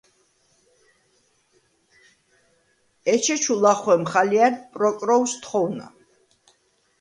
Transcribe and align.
ეჩეჩუ 3.13 3.53
ლახუ̂ემხ 3.61 4.13
ალჲა̈რდ 4.21 4.57
პროკროუ̂ს 4.73 5.33
თხოუ̂ნა: 5.41 5.87